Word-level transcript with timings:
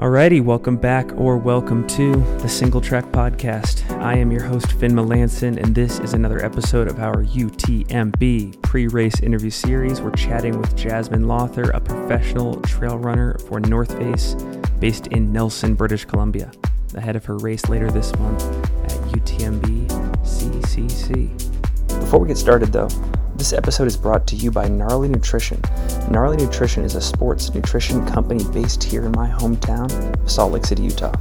Alrighty, 0.00 0.42
welcome 0.42 0.78
back 0.78 1.12
or 1.18 1.36
welcome 1.36 1.86
to 1.88 2.14
the 2.38 2.48
Single 2.48 2.80
Track 2.80 3.04
Podcast. 3.12 3.86
I 4.00 4.14
am 4.14 4.32
your 4.32 4.42
host, 4.42 4.72
Finn 4.72 4.92
Melanson, 4.92 5.62
and 5.62 5.74
this 5.74 5.98
is 5.98 6.14
another 6.14 6.42
episode 6.42 6.88
of 6.88 6.98
our 7.00 7.22
UTMB 7.22 8.62
pre 8.62 8.86
race 8.86 9.20
interview 9.20 9.50
series. 9.50 10.00
We're 10.00 10.12
chatting 10.12 10.58
with 10.58 10.74
Jasmine 10.74 11.28
Lawther, 11.28 11.64
a 11.72 11.80
professional 11.82 12.62
trail 12.62 12.96
runner 12.96 13.36
for 13.40 13.60
North 13.60 13.94
Face 13.98 14.36
based 14.78 15.08
in 15.08 15.34
Nelson, 15.34 15.74
British 15.74 16.06
Columbia, 16.06 16.50
ahead 16.94 17.14
of 17.14 17.26
her 17.26 17.36
race 17.36 17.68
later 17.68 17.90
this 17.90 18.16
month 18.16 18.42
at 18.84 18.98
UTMB 19.12 19.86
CCC. 20.24 21.28
Before 22.00 22.20
we 22.20 22.28
get 22.28 22.38
started, 22.38 22.72
though, 22.72 22.88
this 23.40 23.54
episode 23.54 23.86
is 23.86 23.96
brought 23.96 24.26
to 24.26 24.36
you 24.36 24.50
by 24.50 24.68
Gnarly 24.68 25.08
Nutrition. 25.08 25.62
Gnarly 26.10 26.36
Nutrition 26.36 26.84
is 26.84 26.94
a 26.94 27.00
sports 27.00 27.54
nutrition 27.54 28.04
company 28.04 28.44
based 28.52 28.84
here 28.84 29.06
in 29.06 29.12
my 29.12 29.30
hometown 29.30 29.88
Salt 30.28 30.52
Lake 30.52 30.66
City, 30.66 30.82
Utah. 30.82 31.14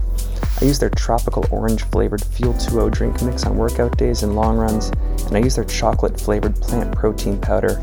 I 0.59 0.65
use 0.65 0.77
their 0.79 0.89
tropical 0.89 1.45
orange 1.49 1.83
flavored 1.83 2.21
Fuel 2.21 2.53
2O 2.55 2.91
drink 2.91 3.21
mix 3.21 3.45
on 3.45 3.55
workout 3.55 3.97
days 3.97 4.23
and 4.23 4.35
long 4.35 4.57
runs, 4.57 4.89
and 5.27 5.37
I 5.37 5.39
use 5.39 5.55
their 5.55 5.63
chocolate 5.63 6.19
flavored 6.19 6.55
plant 6.55 6.93
protein 6.93 7.39
powder 7.39 7.81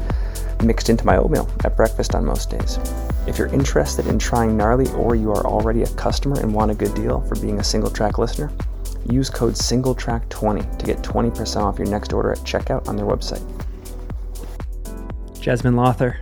mixed 0.62 0.90
into 0.90 1.06
my 1.06 1.16
oatmeal 1.16 1.50
at 1.64 1.74
breakfast 1.74 2.14
on 2.14 2.26
most 2.26 2.50
days. 2.50 2.78
If 3.26 3.38
you're 3.38 3.54
interested 3.54 4.06
in 4.06 4.18
trying 4.18 4.54
Gnarly 4.54 4.90
or 4.92 5.16
you 5.16 5.30
are 5.30 5.46
already 5.46 5.84
a 5.84 5.94
customer 5.94 6.38
and 6.40 6.52
want 6.52 6.70
a 6.70 6.74
good 6.74 6.94
deal 6.94 7.22
for 7.22 7.36
being 7.36 7.60
a 7.60 7.64
single 7.64 7.90
track 7.90 8.18
listener, 8.18 8.52
use 9.08 9.30
code 9.30 9.54
SingleTrack20 9.54 10.78
to 10.78 10.84
get 10.84 10.98
20% 10.98 11.56
off 11.56 11.78
your 11.78 11.88
next 11.88 12.12
order 12.12 12.32
at 12.32 12.38
checkout 12.40 12.86
on 12.86 12.96
their 12.96 13.06
website. 13.06 13.42
Jasmine 15.46 15.76
Lawther, 15.76 16.18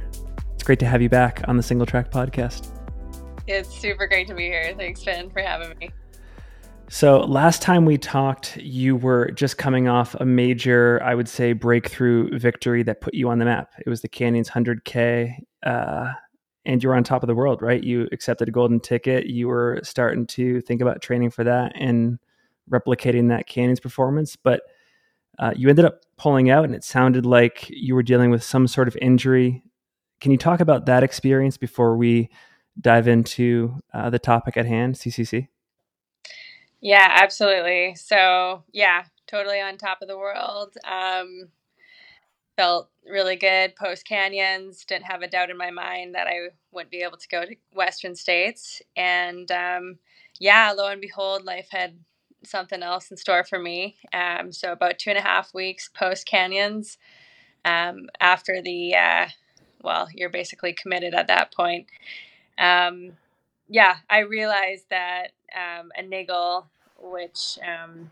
it's 0.52 0.62
great 0.62 0.78
to 0.80 0.84
have 0.84 1.00
you 1.00 1.08
back 1.08 1.40
on 1.48 1.56
the 1.56 1.62
Single 1.62 1.86
Track 1.86 2.10
Podcast. 2.10 2.68
It's 3.46 3.74
super 3.74 4.06
great 4.06 4.28
to 4.28 4.34
be 4.34 4.42
here. 4.42 4.74
Thanks, 4.76 5.02
Finn, 5.02 5.30
for 5.30 5.40
having 5.40 5.78
me. 5.78 5.88
So, 6.90 7.20
last 7.20 7.62
time 7.62 7.86
we 7.86 7.96
talked, 7.96 8.58
you 8.58 8.96
were 8.96 9.30
just 9.30 9.56
coming 9.56 9.88
off 9.88 10.14
a 10.16 10.26
major, 10.26 11.02
I 11.02 11.14
would 11.14 11.30
say, 11.30 11.54
breakthrough 11.54 12.38
victory 12.38 12.82
that 12.82 13.00
put 13.00 13.14
you 13.14 13.30
on 13.30 13.38
the 13.38 13.46
map. 13.46 13.72
It 13.86 13.88
was 13.88 14.02
the 14.02 14.08
Canyons 14.08 14.50
100K, 14.50 15.38
uh, 15.62 16.12
and 16.66 16.82
you 16.82 16.90
were 16.90 16.94
on 16.94 17.02
top 17.02 17.22
of 17.22 17.26
the 17.26 17.34
world, 17.34 17.62
right? 17.62 17.82
You 17.82 18.06
accepted 18.12 18.48
a 18.48 18.52
golden 18.52 18.78
ticket. 18.78 19.24
You 19.24 19.48
were 19.48 19.80
starting 19.82 20.26
to 20.26 20.60
think 20.60 20.82
about 20.82 21.00
training 21.00 21.30
for 21.30 21.44
that 21.44 21.72
and 21.76 22.18
replicating 22.70 23.30
that 23.30 23.46
Canyons 23.46 23.80
performance. 23.80 24.36
But 24.36 24.60
uh, 25.38 25.52
you 25.56 25.68
ended 25.68 25.84
up 25.84 26.00
pulling 26.16 26.50
out, 26.50 26.64
and 26.64 26.74
it 26.74 26.84
sounded 26.84 27.26
like 27.26 27.66
you 27.68 27.94
were 27.94 28.02
dealing 28.02 28.30
with 28.30 28.42
some 28.42 28.66
sort 28.66 28.88
of 28.88 28.96
injury. 29.00 29.62
Can 30.20 30.32
you 30.32 30.38
talk 30.38 30.60
about 30.60 30.86
that 30.86 31.02
experience 31.02 31.56
before 31.56 31.96
we 31.96 32.30
dive 32.80 33.08
into 33.08 33.78
uh, 33.92 34.10
the 34.10 34.18
topic 34.18 34.56
at 34.56 34.66
hand, 34.66 34.94
CCC? 34.94 35.48
Yeah, 36.80 37.08
absolutely. 37.22 37.94
So, 37.94 38.64
yeah, 38.72 39.04
totally 39.26 39.60
on 39.60 39.78
top 39.78 40.02
of 40.02 40.08
the 40.08 40.18
world. 40.18 40.74
Um, 40.84 41.48
felt 42.56 42.90
really 43.04 43.36
good 43.36 43.74
post 43.76 44.06
canyons. 44.06 44.84
Didn't 44.84 45.06
have 45.06 45.22
a 45.22 45.28
doubt 45.28 45.50
in 45.50 45.56
my 45.56 45.70
mind 45.70 46.14
that 46.14 46.26
I 46.26 46.48
wouldn't 46.72 46.90
be 46.90 47.02
able 47.02 47.16
to 47.16 47.28
go 47.28 47.44
to 47.44 47.56
Western 47.72 48.14
States. 48.14 48.82
And 48.96 49.50
um, 49.50 49.98
yeah, 50.38 50.72
lo 50.76 50.88
and 50.88 51.00
behold, 51.00 51.44
life 51.44 51.68
had 51.70 51.98
something 52.44 52.82
else 52.82 53.10
in 53.10 53.16
store 53.16 53.44
for 53.44 53.58
me. 53.58 53.96
Um, 54.12 54.52
so 54.52 54.72
about 54.72 54.98
two 54.98 55.10
and 55.10 55.18
a 55.18 55.22
half 55.22 55.54
weeks 55.54 55.88
post 55.88 56.26
canyons, 56.26 56.98
um, 57.64 58.08
after 58.20 58.60
the 58.62 58.94
uh, 58.94 59.26
well, 59.82 60.08
you're 60.14 60.30
basically 60.30 60.72
committed 60.72 61.14
at 61.14 61.28
that 61.28 61.54
point. 61.54 61.86
Um, 62.58 63.12
yeah, 63.68 63.96
I 64.08 64.20
realized 64.20 64.86
that 64.90 65.28
um, 65.54 65.90
a 65.96 66.02
niggle, 66.02 66.66
which 66.98 67.58
um, 67.62 68.10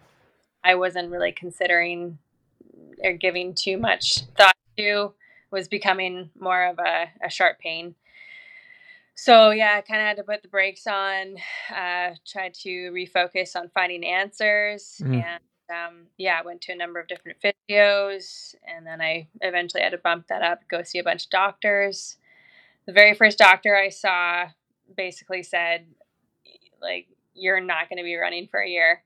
I 0.62 0.74
wasn't 0.74 1.10
really 1.10 1.32
considering 1.32 2.18
or 3.02 3.12
giving 3.14 3.54
too 3.54 3.78
much 3.78 4.20
thought 4.36 4.56
to, 4.76 5.12
was 5.50 5.66
becoming 5.68 6.30
more 6.38 6.64
of 6.66 6.78
a, 6.78 7.10
a 7.24 7.30
sharp 7.30 7.58
pain 7.58 7.94
so 9.14 9.50
yeah, 9.50 9.74
I 9.76 9.80
kind 9.82 10.00
of 10.00 10.06
had 10.06 10.16
to 10.16 10.22
put 10.24 10.42
the 10.42 10.48
brakes 10.48 10.86
on, 10.86 11.36
uh, 11.70 12.14
tried 12.26 12.54
to 12.62 12.90
refocus 12.92 13.56
on 13.56 13.70
finding 13.74 14.04
answers, 14.04 15.00
mm. 15.02 15.22
and 15.22 15.40
um, 15.70 16.06
yeah, 16.18 16.38
I 16.38 16.44
went 16.44 16.60
to 16.62 16.72
a 16.72 16.76
number 16.76 17.00
of 17.00 17.08
different 17.08 17.38
physios, 17.40 18.54
and 18.66 18.86
then 18.86 19.00
I 19.00 19.28
eventually 19.40 19.82
had 19.82 19.92
to 19.92 19.98
bump 19.98 20.28
that 20.28 20.42
up, 20.42 20.60
go 20.68 20.82
see 20.82 20.98
a 20.98 21.04
bunch 21.04 21.24
of 21.24 21.30
doctors. 21.30 22.16
The 22.86 22.92
very 22.92 23.14
first 23.14 23.38
doctor 23.38 23.76
I 23.76 23.88
saw 23.88 24.46
basically 24.96 25.42
said, 25.42 25.86
like, 26.80 27.06
you're 27.34 27.60
not 27.60 27.88
going 27.88 27.98
to 27.98 28.04
be 28.04 28.16
running 28.16 28.48
for 28.48 28.60
a 28.60 28.68
year. 28.68 29.02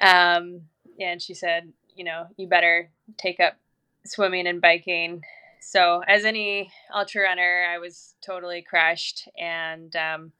Um, 0.00 0.62
and 0.98 1.20
she 1.20 1.34
said, 1.34 1.72
you 1.94 2.04
know, 2.04 2.26
you 2.36 2.48
better 2.48 2.90
take 3.16 3.40
up 3.40 3.56
swimming 4.04 4.46
and 4.46 4.60
biking 4.60 5.22
so, 5.60 6.02
as 6.06 6.24
any 6.24 6.72
ultra 6.94 7.22
runner, 7.22 7.66
I 7.70 7.78
was 7.78 8.14
totally 8.20 8.62
crushed. 8.62 9.28
And, 9.38 9.94
um, 9.96 10.32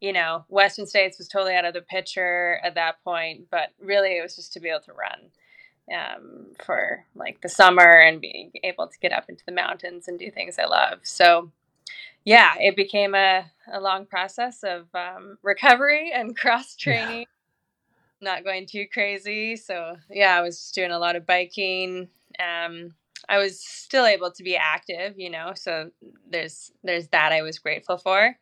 you 0.00 0.12
know, 0.12 0.44
Western 0.48 0.86
States 0.86 1.18
was 1.18 1.28
totally 1.28 1.54
out 1.54 1.64
of 1.64 1.74
the 1.74 1.82
picture 1.82 2.58
at 2.64 2.74
that 2.74 3.02
point. 3.04 3.46
But 3.50 3.70
really, 3.80 4.18
it 4.18 4.22
was 4.22 4.36
just 4.36 4.52
to 4.54 4.60
be 4.60 4.68
able 4.68 4.80
to 4.80 4.92
run 4.92 5.30
um, 5.92 6.46
for 6.64 7.04
like 7.14 7.40
the 7.40 7.48
summer 7.48 8.00
and 8.00 8.20
being 8.20 8.52
able 8.62 8.86
to 8.86 8.98
get 8.98 9.12
up 9.12 9.28
into 9.28 9.44
the 9.44 9.52
mountains 9.52 10.08
and 10.08 10.18
do 10.18 10.30
things 10.30 10.58
I 10.58 10.66
love. 10.66 11.00
So, 11.02 11.50
yeah, 12.24 12.54
it 12.58 12.76
became 12.76 13.14
a, 13.14 13.50
a 13.72 13.80
long 13.80 14.06
process 14.06 14.62
of 14.62 14.86
um, 14.94 15.38
recovery 15.42 16.12
and 16.14 16.36
cross 16.38 16.76
training. 16.76 17.20
Yeah. 17.20 17.26
Not 18.20 18.44
going 18.44 18.66
too 18.66 18.86
crazy. 18.92 19.56
So, 19.56 19.96
yeah, 20.08 20.36
I 20.36 20.42
was 20.42 20.56
just 20.56 20.74
doing 20.74 20.92
a 20.92 20.98
lot 20.98 21.16
of 21.16 21.26
biking. 21.26 22.08
Um, 22.38 22.94
I 23.28 23.38
was 23.38 23.60
still 23.60 24.06
able 24.06 24.30
to 24.32 24.42
be 24.42 24.56
active, 24.56 25.14
you 25.16 25.30
know. 25.30 25.52
So 25.54 25.90
there's 26.28 26.72
there's 26.82 27.08
that 27.08 27.32
I 27.32 27.42
was 27.42 27.58
grateful 27.58 27.98
for, 27.98 28.36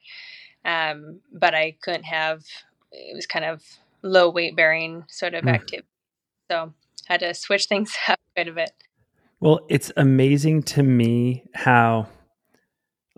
um, 0.65 1.21
but 1.33 1.55
I 1.55 1.77
couldn't 1.83 2.05
have. 2.05 2.45
It 2.93 3.15
was 3.15 3.27
kind 3.27 3.45
of 3.45 3.63
low 4.03 4.31
weight 4.31 4.57
bearing 4.57 5.05
sort 5.09 5.35
of 5.35 5.45
mm. 5.45 5.55
activity, 5.55 5.89
so 6.51 6.73
had 7.07 7.21
to 7.21 7.35
switch 7.35 7.67
things 7.69 7.95
up 8.09 8.19
quite 8.35 8.49
a 8.49 8.53
bit. 8.53 8.71
Well, 9.41 9.61
it's 9.69 9.91
amazing 9.97 10.65
to 10.65 10.83
me 10.83 11.45
how, 11.55 12.09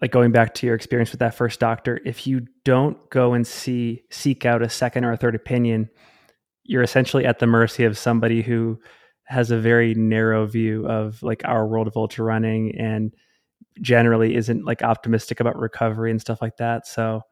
like 0.01 0.13
going 0.13 0.31
back 0.31 0.55
to 0.55 0.67
your 0.67 0.77
experience 0.77 1.11
with 1.11 1.19
that 1.19 1.35
first 1.35 1.59
doctor, 1.59 2.01
if 2.05 2.27
you 2.27 2.47
don't 2.65 3.11
go 3.11 3.35
and 3.35 3.47
see 3.47 4.03
seek 4.11 4.47
out 4.47 4.63
a 4.63 4.69
second 4.69 5.05
or 5.05 5.13
a 5.13 5.17
third 5.17 5.35
opinion, 5.35 5.91
you're 6.65 6.83
essentially 6.83 7.25
at 7.25 7.41
the 7.41 7.47
mercy 7.47 7.85
of 7.85 7.99
somebody 7.99 8.43
who 8.43 8.79
has 9.33 9.51
a 9.51 9.59
very 9.59 9.95
narrow 9.95 10.47
view 10.47 10.87
of 10.87 11.23
like 11.23 11.43
our 11.45 11.67
world 11.67 11.87
of 11.87 11.97
ultra 11.97 12.25
running 12.25 12.77
and 12.79 13.15
generally 13.81 14.35
isn't 14.37 14.65
like 14.65 14.83
optimistic 14.83 15.41
about 15.41 15.59
recovery 15.59 16.11
and 16.11 16.21
stuff 16.21 16.43
like 16.43 16.59
that. 16.59 16.87
So 16.87 17.23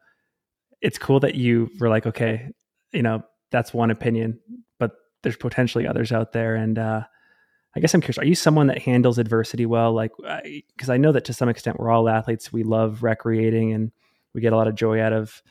it's 0.81 0.97
cool 0.97 1.19
that 1.19 1.35
you 1.35 1.69
were 1.79 1.89
like, 1.89 2.07
okay, 2.07 2.49
you 2.91 3.03
know, 3.03 3.21
that's 3.51 3.73
one 3.73 3.91
opinion, 3.91 4.39
but 4.79 4.91
there's 5.21 5.37
potentially 5.37 5.85
others 5.85 6.11
out 6.11 6.31
there. 6.31 6.55
And 6.55 6.79
uh, 6.79 7.03
I 7.75 7.79
guess 7.79 7.93
I'm 7.93 8.01
curious, 8.01 8.17
are 8.17 8.25
you 8.25 8.35
someone 8.35 8.67
that 8.67 8.79
handles 8.79 9.19
adversity 9.19 9.67
well? 9.67 9.93
Like, 9.93 10.11
because 10.75 10.89
I, 10.89 10.95
I 10.95 10.97
know 10.97 11.11
that 11.11 11.25
to 11.25 11.33
some 11.33 11.49
extent 11.49 11.79
we're 11.79 11.91
all 11.91 12.09
athletes, 12.09 12.51
we 12.51 12.63
love 12.63 13.03
recreating 13.03 13.73
and 13.73 13.91
we 14.33 14.41
get 14.41 14.53
a 14.53 14.57
lot 14.57 14.67
of 14.67 14.75
joy 14.75 14.99
out 14.99 15.13
of 15.13 15.43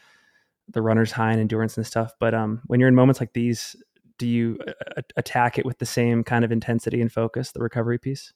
the 0.69 0.83
runner's 0.83 1.13
high 1.13 1.31
and 1.31 1.41
endurance 1.41 1.77
and 1.77 1.87
stuff. 1.87 2.13
But 2.19 2.35
um, 2.35 2.63
when 2.67 2.81
you're 2.81 2.89
in 2.89 2.95
moments 2.97 3.21
like 3.21 3.35
these, 3.35 3.77
do 4.21 4.29
you 4.29 4.59
uh, 4.69 5.01
attack 5.17 5.59
it 5.59 5.65
with 5.65 5.79
the 5.79 5.87
same 5.87 6.23
kind 6.23 6.45
of 6.45 6.53
intensity 6.53 7.01
and 7.01 7.11
focus 7.11 7.53
the 7.53 7.61
recovery 7.61 7.99
piece? 7.99 8.35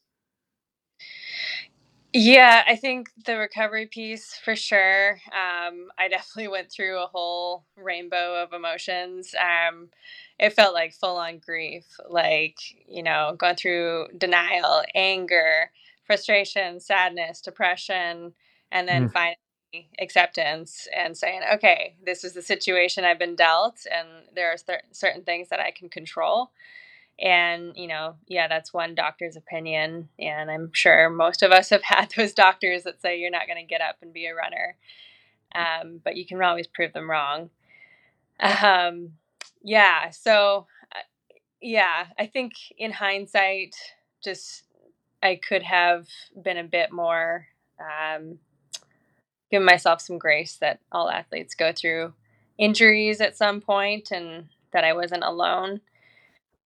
Yeah 2.14 2.62
i 2.66 2.74
think 2.74 3.08
the 3.26 3.36
recovery 3.36 3.86
piece 3.86 4.34
for 4.42 4.56
sure. 4.56 5.20
Um, 5.26 5.90
i 5.98 6.08
definitely 6.08 6.48
went 6.48 6.72
through 6.72 7.02
a 7.02 7.06
whole 7.06 7.66
rainbow 7.76 8.42
of 8.42 8.54
emotions. 8.54 9.34
Um, 9.38 9.90
it 10.40 10.54
felt 10.54 10.72
like 10.72 10.94
full 10.94 11.16
on 11.16 11.38
grief 11.38 11.84
like 12.08 12.56
you 12.88 13.02
know 13.02 13.36
going 13.38 13.56
through 13.56 14.08
denial 14.16 14.82
anger 14.94 15.70
frustration 16.06 16.80
sadness 16.80 17.42
depression 17.42 18.32
and 18.72 18.88
then 18.88 19.08
mm. 19.08 19.12
finally 19.12 19.36
acceptance 19.98 20.88
and 20.96 21.16
saying, 21.16 21.40
okay, 21.54 21.96
this 22.04 22.24
is 22.24 22.32
the 22.32 22.42
situation 22.42 23.04
I've 23.04 23.18
been 23.18 23.36
dealt, 23.36 23.86
and 23.90 24.08
there 24.34 24.52
are 24.52 24.56
th- 24.56 24.80
certain 24.92 25.22
things 25.22 25.48
that 25.48 25.60
I 25.60 25.70
can 25.70 25.88
control. 25.88 26.50
And, 27.20 27.76
you 27.76 27.86
know, 27.86 28.16
yeah, 28.26 28.48
that's 28.48 28.74
one 28.74 28.94
doctor's 28.94 29.36
opinion. 29.36 30.08
And 30.18 30.50
I'm 30.50 30.70
sure 30.72 31.08
most 31.10 31.42
of 31.42 31.52
us 31.52 31.70
have 31.70 31.82
had 31.84 32.12
those 32.16 32.32
doctors 32.32 32.82
that 32.84 33.00
say 33.00 33.18
you're 33.18 33.30
not 33.30 33.46
going 33.46 33.60
to 33.60 33.68
get 33.68 33.80
up 33.80 33.96
and 34.02 34.12
be 34.12 34.26
a 34.26 34.34
runner. 34.34 34.76
Um, 35.54 36.00
but 36.02 36.16
you 36.16 36.26
can 36.26 36.42
always 36.42 36.66
prove 36.66 36.92
them 36.92 37.08
wrong. 37.08 37.50
Um, 38.40 39.12
yeah. 39.62 40.10
So, 40.10 40.66
uh, 40.92 40.98
yeah, 41.60 42.06
I 42.18 42.26
think 42.26 42.52
in 42.76 42.90
hindsight, 42.90 43.76
just 44.22 44.64
I 45.22 45.36
could 45.36 45.62
have 45.62 46.06
been 46.42 46.58
a 46.58 46.64
bit 46.64 46.90
more 46.90 47.46
um, 47.78 48.38
give 49.54 49.62
myself 49.62 50.00
some 50.00 50.18
grace 50.18 50.56
that 50.56 50.80
all 50.90 51.08
athletes 51.08 51.54
go 51.54 51.70
through 51.72 52.12
injuries 52.58 53.20
at 53.20 53.36
some 53.36 53.60
point 53.60 54.10
and 54.10 54.48
that 54.72 54.82
I 54.82 54.94
wasn't 54.94 55.22
alone. 55.22 55.80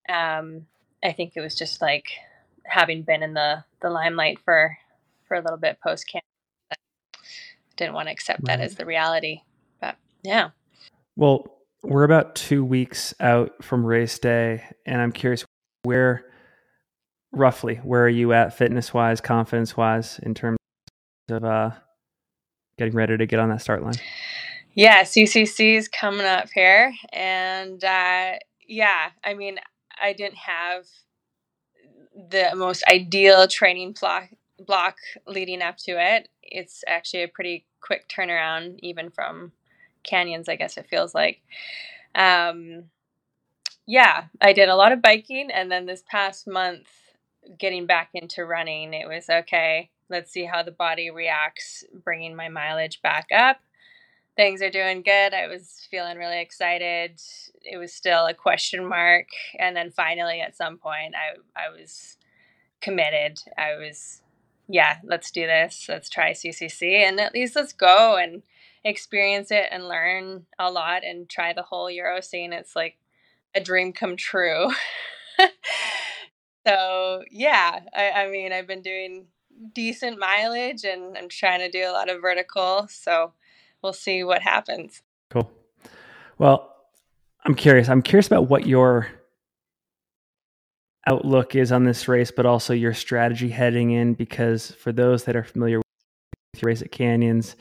Um, 0.08 0.64
I 1.04 1.12
think 1.12 1.34
it 1.36 1.42
was 1.42 1.54
just 1.54 1.82
like 1.82 2.06
having 2.64 3.02
been 3.02 3.22
in 3.22 3.34
the 3.34 3.62
the 3.82 3.90
limelight 3.90 4.38
for 4.42 4.78
for 5.26 5.34
a 5.34 5.42
little 5.42 5.58
bit 5.58 5.78
post 5.82 6.08
camp. 6.08 6.24
I 6.72 6.76
didn't 7.76 7.92
want 7.92 8.08
to 8.08 8.12
accept 8.12 8.40
right. 8.40 8.56
that 8.56 8.64
as 8.64 8.76
the 8.76 8.86
reality, 8.86 9.42
but 9.82 9.96
yeah. 10.22 10.50
Well, 11.14 11.44
we're 11.82 12.04
about 12.04 12.36
two 12.36 12.64
weeks 12.64 13.12
out 13.20 13.62
from 13.62 13.84
race 13.84 14.18
day, 14.18 14.64
and 14.86 14.98
I'm 14.98 15.12
curious 15.12 15.44
where 15.82 16.24
roughly 17.32 17.74
where 17.76 18.04
are 18.04 18.08
you 18.08 18.32
at 18.32 18.56
fitness 18.56 18.94
wise, 18.94 19.20
confidence 19.20 19.76
wise, 19.76 20.18
in 20.22 20.32
terms 20.32 20.56
of 21.28 21.44
uh, 21.44 21.70
getting 22.78 22.94
ready 22.94 23.16
to 23.16 23.26
get 23.26 23.38
on 23.40 23.48
that 23.50 23.60
start 23.60 23.82
line? 23.82 23.94
Yeah, 24.74 25.02
CCC 25.02 25.76
is 25.76 25.88
coming 25.88 26.26
up 26.26 26.48
here, 26.54 26.94
and 27.12 27.82
uh, 27.82 28.32
yeah, 28.66 29.10
I 29.24 29.34
mean, 29.34 29.58
I 30.00 30.12
didn't 30.12 30.36
have 30.38 30.86
the 32.30 32.50
most 32.54 32.84
ideal 32.90 33.48
training 33.48 33.96
block 34.00 34.28
block 34.58 34.96
leading 35.26 35.62
up 35.62 35.76
to 35.78 35.92
it. 35.92 36.28
It's 36.42 36.84
actually 36.86 37.24
a 37.24 37.28
pretty 37.28 37.66
quick 37.80 38.08
turnaround, 38.08 38.78
even 38.80 39.10
from 39.10 39.52
canyons. 40.04 40.48
I 40.48 40.56
guess 40.56 40.76
it 40.76 40.88
feels 40.88 41.14
like. 41.14 41.40
Um, 42.14 42.84
yeah, 43.86 44.24
I 44.40 44.52
did 44.52 44.68
a 44.68 44.76
lot 44.76 44.92
of 44.92 45.02
biking, 45.02 45.50
and 45.50 45.72
then 45.72 45.86
this 45.86 46.04
past 46.08 46.46
month, 46.46 46.86
getting 47.58 47.86
back 47.86 48.10
into 48.14 48.44
running, 48.44 48.94
it 48.94 49.08
was 49.08 49.28
okay. 49.28 49.90
Let's 50.10 50.32
see 50.32 50.44
how 50.44 50.62
the 50.62 50.70
body 50.70 51.10
reacts, 51.10 51.84
bringing 51.92 52.34
my 52.34 52.48
mileage 52.48 53.02
back 53.02 53.26
up. 53.34 53.58
Things 54.36 54.62
are 54.62 54.70
doing 54.70 55.02
good. 55.02 55.34
I 55.34 55.48
was 55.48 55.86
feeling 55.90 56.16
really 56.16 56.40
excited. 56.40 57.20
It 57.62 57.76
was 57.76 57.92
still 57.92 58.26
a 58.26 58.34
question 58.34 58.86
mark, 58.86 59.26
and 59.58 59.76
then 59.76 59.90
finally, 59.90 60.40
at 60.40 60.56
some 60.56 60.78
point, 60.78 61.14
I 61.14 61.60
I 61.60 61.70
was 61.70 62.16
committed. 62.80 63.40
I 63.56 63.74
was, 63.76 64.22
yeah, 64.68 64.98
let's 65.02 65.30
do 65.30 65.46
this. 65.46 65.86
Let's 65.88 66.08
try 66.08 66.30
CCC, 66.32 67.00
and 67.00 67.20
at 67.20 67.34
least 67.34 67.56
let's 67.56 67.72
go 67.72 68.16
and 68.16 68.42
experience 68.84 69.50
it 69.50 69.66
and 69.70 69.88
learn 69.88 70.46
a 70.58 70.70
lot 70.70 71.04
and 71.04 71.28
try 71.28 71.52
the 71.52 71.62
whole 71.62 71.90
Euro 71.90 72.20
scene. 72.20 72.52
It's 72.52 72.76
like 72.76 72.96
a 73.54 73.60
dream 73.60 73.92
come 73.92 74.16
true. 74.16 74.70
so 76.66 77.24
yeah, 77.30 77.80
I, 77.94 78.10
I 78.10 78.30
mean, 78.30 78.52
I've 78.52 78.66
been 78.66 78.82
doing 78.82 79.26
decent 79.74 80.18
mileage 80.18 80.84
and 80.84 81.16
I'm 81.16 81.28
trying 81.28 81.60
to 81.60 81.70
do 81.70 81.88
a 81.88 81.92
lot 81.92 82.08
of 82.08 82.20
vertical. 82.20 82.86
So 82.88 83.32
we'll 83.82 83.92
see 83.92 84.24
what 84.24 84.42
happens. 84.42 85.02
Cool. 85.30 85.50
Well, 86.38 86.74
I'm 87.44 87.54
curious. 87.54 87.88
I'm 87.88 88.02
curious 88.02 88.26
about 88.26 88.48
what 88.48 88.66
your 88.66 89.08
outlook 91.06 91.54
is 91.54 91.72
on 91.72 91.84
this 91.84 92.08
race, 92.08 92.30
but 92.30 92.46
also 92.46 92.74
your 92.74 92.94
strategy 92.94 93.48
heading 93.48 93.90
in. 93.90 94.14
Because 94.14 94.70
for 94.72 94.92
those 94.92 95.24
that 95.24 95.36
are 95.36 95.44
familiar 95.44 95.78
with 95.78 96.62
your 96.62 96.68
race 96.68 96.82
at 96.82 96.92
Canyons, 96.92 97.56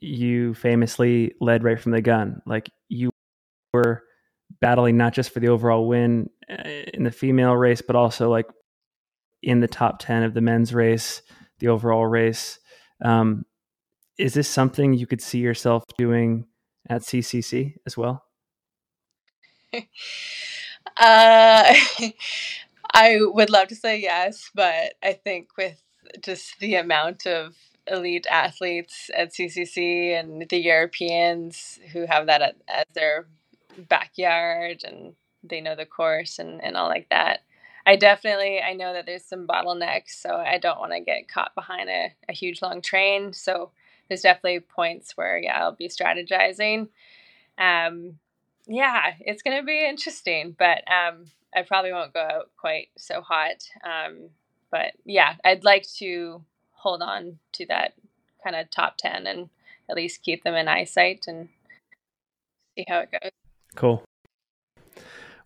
you 0.00 0.54
famously 0.54 1.34
led 1.40 1.62
right 1.62 1.78
from 1.78 1.92
the 1.92 2.00
gun. 2.00 2.40
Like 2.46 2.70
you 2.88 3.10
were 3.72 4.02
battling 4.60 4.96
not 4.96 5.12
just 5.12 5.30
for 5.30 5.40
the 5.40 5.48
overall 5.48 5.86
win 5.86 6.30
uh, 6.50 6.68
in 6.94 7.04
the 7.04 7.10
female 7.10 7.54
race, 7.54 7.82
but 7.82 7.96
also 7.96 8.30
like 8.30 8.46
in 9.42 9.60
the 9.60 9.68
top 9.68 9.98
10 9.98 10.22
of 10.22 10.34
the 10.34 10.40
men's 10.40 10.74
race, 10.74 11.22
the 11.58 11.68
overall 11.68 12.06
race. 12.06 12.58
Um, 13.02 13.44
is 14.18 14.34
this 14.34 14.48
something 14.48 14.92
you 14.92 15.06
could 15.06 15.22
see 15.22 15.38
yourself 15.38 15.84
doing 15.96 16.46
at 16.88 17.02
CCC 17.02 17.74
as 17.86 17.96
well? 17.96 18.24
uh, 19.74 19.80
I 22.92 23.18
would 23.20 23.50
love 23.50 23.68
to 23.68 23.76
say 23.76 24.00
yes, 24.00 24.50
but 24.54 24.94
I 25.02 25.12
think 25.12 25.56
with 25.56 25.80
just 26.22 26.58
the 26.58 26.74
amount 26.74 27.26
of 27.26 27.56
elite 27.86 28.26
athletes 28.30 29.10
at 29.16 29.32
CCC 29.32 30.18
and 30.18 30.48
the 30.48 30.58
Europeans 30.58 31.78
who 31.92 32.06
have 32.06 32.26
that 32.26 32.42
at, 32.42 32.56
as 32.68 32.84
their 32.94 33.26
backyard 33.88 34.82
and 34.84 35.14
they 35.42 35.60
know 35.60 35.74
the 35.74 35.86
course 35.86 36.38
and, 36.38 36.62
and 36.62 36.76
all 36.76 36.88
like 36.88 37.08
that. 37.10 37.40
I 37.86 37.96
definitely 37.96 38.60
I 38.60 38.74
know 38.74 38.92
that 38.92 39.06
there's 39.06 39.24
some 39.24 39.46
bottlenecks, 39.46 40.10
so 40.10 40.36
I 40.36 40.58
don't 40.58 40.78
want 40.78 40.92
to 40.92 41.00
get 41.00 41.28
caught 41.28 41.54
behind 41.54 41.88
a, 41.88 42.12
a 42.28 42.32
huge 42.32 42.62
long 42.62 42.82
train. 42.82 43.32
So 43.32 43.70
there's 44.08 44.22
definitely 44.22 44.60
points 44.60 45.16
where 45.16 45.38
yeah 45.38 45.58
I'll 45.60 45.72
be 45.72 45.88
strategizing. 45.88 46.88
Um, 47.58 48.18
yeah, 48.66 49.14
it's 49.20 49.42
gonna 49.42 49.62
be 49.62 49.86
interesting, 49.86 50.54
but 50.58 50.82
um, 50.90 51.26
I 51.54 51.62
probably 51.62 51.92
won't 51.92 52.14
go 52.14 52.20
out 52.20 52.50
quite 52.56 52.88
so 52.96 53.20
hot. 53.20 53.68
Um, 53.84 54.30
but 54.70 54.92
yeah, 55.04 55.34
I'd 55.44 55.64
like 55.64 55.86
to 55.98 56.44
hold 56.72 57.02
on 57.02 57.38
to 57.52 57.66
that 57.66 57.94
kind 58.42 58.56
of 58.56 58.70
top 58.70 58.96
10 58.96 59.26
and 59.26 59.50
at 59.88 59.96
least 59.96 60.22
keep 60.22 60.44
them 60.44 60.54
in 60.54 60.68
eyesight 60.68 61.24
and 61.26 61.48
see 62.76 62.84
how 62.88 63.00
it 63.00 63.10
goes. 63.10 63.30
Cool. 63.74 64.02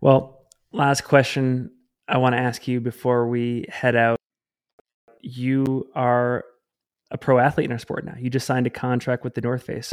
Well, 0.00 0.42
last 0.72 1.02
question 1.02 1.70
I 2.08 2.18
want 2.18 2.34
to 2.34 2.40
ask 2.40 2.68
you 2.68 2.80
before 2.80 3.28
we 3.28 3.66
head 3.68 3.96
out. 3.96 4.18
You 5.20 5.88
are 5.94 6.44
a 7.10 7.18
pro 7.18 7.38
athlete 7.38 7.66
in 7.66 7.72
our 7.72 7.78
sport 7.78 8.04
now. 8.04 8.14
You 8.18 8.28
just 8.28 8.46
signed 8.46 8.66
a 8.66 8.70
contract 8.70 9.24
with 9.24 9.34
the 9.34 9.40
North 9.40 9.62
Face. 9.62 9.92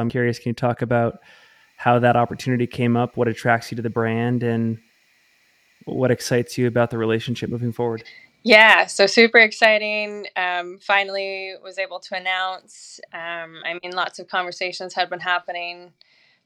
I'm 0.00 0.10
curious, 0.10 0.38
can 0.38 0.50
you 0.50 0.54
talk 0.54 0.82
about 0.82 1.18
how 1.76 1.98
that 1.98 2.16
opportunity 2.16 2.66
came 2.66 2.96
up, 2.96 3.16
what 3.16 3.28
attracts 3.28 3.70
you 3.70 3.76
to 3.76 3.82
the 3.82 3.90
brand, 3.90 4.42
and 4.42 4.78
what 5.86 6.10
excites 6.10 6.58
you 6.58 6.66
about 6.66 6.90
the 6.90 6.98
relationship 6.98 7.48
moving 7.48 7.72
forward? 7.72 8.04
Yeah, 8.42 8.86
so 8.86 9.06
super 9.06 9.38
exciting. 9.38 10.26
Um, 10.36 10.78
finally 10.78 11.54
was 11.62 11.78
able 11.78 12.00
to 12.00 12.16
announce. 12.16 13.00
Um, 13.12 13.62
I 13.64 13.78
mean, 13.82 13.92
lots 13.92 14.18
of 14.18 14.28
conversations 14.28 14.94
had 14.94 15.10
been 15.10 15.20
happening 15.20 15.92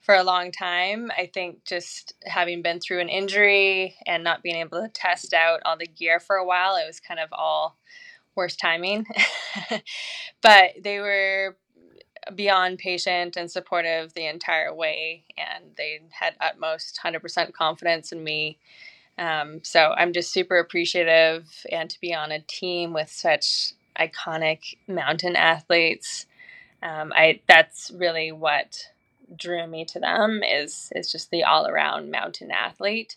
for 0.04 0.14
a 0.14 0.22
long 0.22 0.52
time. 0.52 1.10
I 1.16 1.30
think 1.32 1.64
just 1.64 2.14
having 2.24 2.62
been 2.62 2.80
through 2.80 3.00
an 3.00 3.08
injury 3.08 3.96
and 4.06 4.22
not 4.22 4.42
being 4.42 4.56
able 4.56 4.82
to 4.82 4.88
test 4.88 5.34
out 5.34 5.60
all 5.64 5.76
the 5.76 5.86
gear 5.86 6.20
for 6.20 6.36
a 6.36 6.44
while, 6.46 6.76
it 6.76 6.86
was 6.86 7.00
kind 7.00 7.20
of 7.20 7.30
all 7.32 7.76
worst 8.36 8.60
timing. 8.60 9.06
but 10.42 10.72
they 10.82 11.00
were 11.00 11.56
beyond 12.34 12.78
patient 12.78 13.36
and 13.36 13.50
supportive 13.50 14.14
the 14.14 14.26
entire 14.26 14.74
way, 14.74 15.24
and 15.36 15.64
they 15.76 16.00
had 16.10 16.34
utmost 16.40 17.00
100% 17.02 17.52
confidence 17.52 18.12
in 18.12 18.24
me 18.24 18.58
um, 19.18 19.60
so 19.62 19.94
I'm 19.96 20.12
just 20.12 20.32
super 20.32 20.58
appreciative 20.58 21.48
and 21.70 21.88
to 21.90 22.00
be 22.00 22.14
on 22.14 22.32
a 22.32 22.40
team 22.40 22.92
with 22.92 23.10
such 23.10 23.74
iconic 23.98 24.76
mountain 24.88 25.36
athletes. 25.36 26.26
Um, 26.82 27.12
I 27.14 27.40
that's 27.46 27.92
really 27.94 28.32
what 28.32 28.88
drew 29.36 29.66
me 29.66 29.84
to 29.86 29.98
them 29.98 30.42
is 30.42 30.92
is 30.94 31.10
just 31.10 31.30
the 31.30 31.44
all 31.44 31.66
around 31.66 32.10
mountain 32.10 32.50
athlete, 32.50 33.16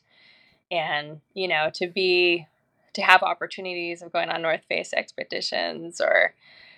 and 0.71 1.21
you 1.33 1.47
know 1.47 1.69
to 1.73 1.87
be 1.87 2.47
to 2.93 3.01
have 3.01 3.23
opportunities 3.23 4.01
of 4.01 4.11
going 4.11 4.29
on 4.29 4.41
North 4.41 4.63
Face 4.67 4.93
expeditions 4.93 6.01
or 6.01 6.33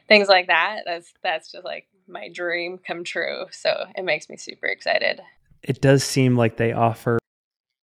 things 0.07 0.27
like 0.27 0.47
that. 0.47 0.81
That's 0.85 1.13
that's 1.23 1.51
just 1.51 1.65
like 1.65 1.87
my 2.07 2.29
dream 2.29 2.77
come 2.77 3.03
true. 3.03 3.45
So 3.51 3.85
it 3.95 4.03
makes 4.03 4.29
me 4.29 4.37
super 4.37 4.67
excited. 4.67 5.21
It 5.63 5.81
does 5.81 6.03
seem 6.03 6.35
like 6.35 6.57
they 6.57 6.73
offer 6.73 7.19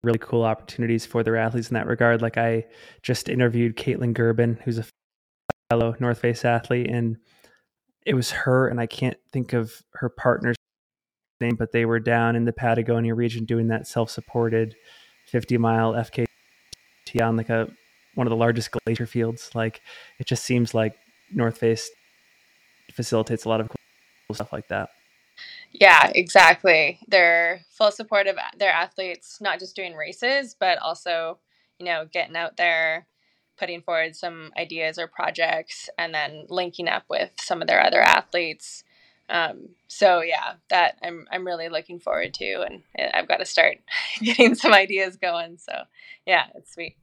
really 0.04 0.20
cool 0.20 0.44
opportunities 0.44 1.06
for 1.06 1.24
their 1.24 1.38
athletes 1.38 1.70
in 1.70 1.76
that 1.76 1.88
regard. 1.88 2.22
Like 2.22 2.38
I 2.38 2.66
just 3.02 3.30
interviewed 3.30 3.78
Kaytlyn 3.78 4.14
Gerbin, 4.14 4.62
who's 4.62 4.80
a 4.80 4.86
fellow 5.70 5.96
North 6.00 6.20
Face 6.20 6.44
athlete, 6.44 6.90
and 6.90 7.18
it 8.06 8.16
was 8.16 8.32
her 8.32 8.68
and 8.68 8.80
I 8.80 8.86
can't 8.86 9.18
think 9.32 9.54
of 9.54 9.82
her 9.94 10.10
partner's 10.10 10.56
name, 11.44 11.56
but 11.56 11.72
they 11.72 11.86
were 11.86 12.00
down 12.00 12.36
in 12.36 12.46
the 12.46 12.54
Patagonia 12.54 13.14
region 13.14 13.46
doing 13.46 13.68
that 13.68 13.88
self-supported 13.88 14.76
50 15.28 15.58
mile 15.58 15.94
FKT 15.94 16.26
on 17.22 17.38
like 17.38 17.50
a 17.50 17.70
one 18.16 18.28
of 18.28 18.32
the 18.32 18.38
largest 18.38 18.70
glacier 18.72 19.06
fields. 19.06 19.52
Like 19.54 19.82
it 20.20 20.28
just 20.28 20.44
seems 20.44 20.74
like 20.74 20.96
North 21.32 21.58
Face 21.58 21.90
facilitates 22.92 23.46
a 23.46 23.50
lot 23.50 23.62
of 23.62 23.70
cool 23.70 24.36
stuff 24.36 24.54
like 24.54 24.68
that. 24.70 24.90
Yeah, 25.72 26.12
exactly. 26.14 27.00
They're 27.08 27.62
full 27.70 27.92
support 27.92 28.28
of 28.28 28.38
their 28.58 28.72
athletes, 28.72 29.40
not 29.42 29.60
just 29.60 29.76
doing 29.76 29.96
races, 29.96 30.56
but 30.60 30.78
also, 30.78 31.40
you 31.80 31.86
know, 31.86 32.06
getting 32.12 32.36
out 32.36 32.58
there, 32.58 33.08
putting 33.58 33.82
forward 33.82 34.16
some 34.16 34.52
ideas 34.58 35.00
or 35.00 35.08
projects, 35.08 35.90
and 35.98 36.14
then 36.14 36.46
linking 36.50 36.88
up 36.88 37.04
with 37.10 37.32
some 37.40 37.62
of 37.62 37.68
their 37.68 37.84
other 37.84 38.02
athletes. 38.02 38.84
Um, 39.30 39.70
so 39.88 40.22
yeah, 40.22 40.54
that 40.70 40.98
I'm 41.04 41.26
I'm 41.32 41.46
really 41.46 41.70
looking 41.70 42.00
forward 42.00 42.34
to, 42.36 42.66
and 42.66 42.84
I've 43.14 43.28
got 43.28 43.38
to 43.38 43.46
start 43.46 43.78
getting 44.20 44.56
some 44.56 44.74
ideas 44.74 45.18
going. 45.18 45.58
So 45.58 45.74
yeah, 46.26 46.46
it's 46.56 46.74
sweet. 46.74 46.98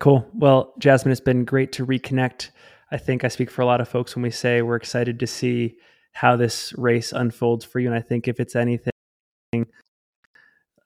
Cool. 0.00 0.26
Well, 0.34 0.74
Jasmine, 0.78 1.12
it's 1.12 1.20
been 1.20 1.44
great 1.44 1.72
to 1.72 1.86
reconnect. 1.86 2.50
I 2.90 2.98
think 2.98 3.24
I 3.24 3.28
speak 3.28 3.50
for 3.50 3.62
a 3.62 3.66
lot 3.66 3.80
of 3.80 3.88
folks 3.88 4.14
when 4.14 4.22
we 4.22 4.30
say 4.30 4.62
we're 4.62 4.76
excited 4.76 5.20
to 5.20 5.26
see 5.26 5.76
how 6.12 6.36
this 6.36 6.74
race 6.76 7.12
unfolds 7.12 7.64
for 7.64 7.78
you. 7.78 7.88
And 7.88 7.96
I 7.96 8.00
think 8.00 8.28
if 8.28 8.38
it's 8.38 8.54
anything 8.54 8.92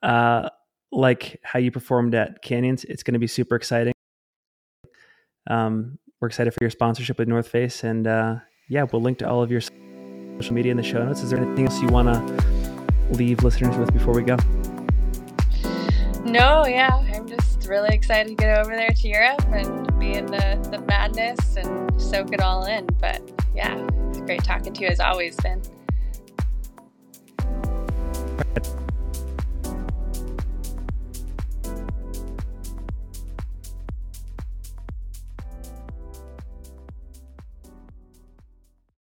uh, 0.01 0.49
like 0.91 1.39
how 1.43 1.59
you 1.59 1.71
performed 1.71 2.15
at 2.15 2.41
Canyons. 2.41 2.83
It's 2.85 3.03
going 3.03 3.13
to 3.13 3.19
be 3.19 3.27
super 3.27 3.55
exciting. 3.55 3.93
Um, 5.49 5.99
we're 6.19 6.27
excited 6.27 6.53
for 6.53 6.59
your 6.61 6.69
sponsorship 6.69 7.19
with 7.19 7.27
North 7.27 7.47
Face, 7.47 7.83
and 7.83 8.07
uh, 8.07 8.35
yeah, 8.69 8.85
we'll 8.91 9.01
link 9.01 9.19
to 9.19 9.29
all 9.29 9.43
of 9.43 9.51
your 9.51 9.61
social 10.37 10.53
media 10.53 10.71
in 10.71 10.77
the 10.77 10.83
show 10.83 11.03
notes. 11.03 11.21
Is 11.21 11.31
there 11.31 11.39
anything 11.39 11.65
else 11.65 11.81
you 11.81 11.87
want 11.87 12.07
to 12.07 13.15
leave 13.15 13.43
listeners 13.43 13.75
with 13.75 13.91
before 13.91 14.13
we 14.13 14.21
go? 14.21 14.37
No, 16.23 16.65
yeah, 16.67 17.03
I'm 17.13 17.27
just 17.27 17.67
really 17.67 17.89
excited 17.89 18.29
to 18.29 18.35
get 18.35 18.59
over 18.59 18.75
there 18.75 18.89
to 18.89 19.07
Europe 19.07 19.43
and 19.47 19.99
be 19.99 20.13
in 20.13 20.27
the, 20.27 20.67
the 20.71 20.79
madness 20.81 21.55
and 21.55 21.99
soak 21.99 22.33
it 22.33 22.41
all 22.41 22.65
in. 22.65 22.85
But 22.99 23.21
yeah, 23.55 23.87
it's 24.09 24.19
great 24.19 24.43
talking 24.43 24.73
to 24.73 24.81
you 24.81 24.87
as 24.87 24.99
always, 24.99 25.35
Ben. 25.37 25.61